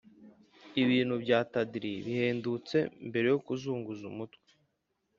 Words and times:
ibintu 0.83 1.13
bya 1.23 1.39
tawdry 1.51 1.93
bihendutse, 2.05 2.77
mbere 3.07 3.25
yo 3.33 3.37
kuzunguza 3.45 4.03
umutwe 4.11 4.47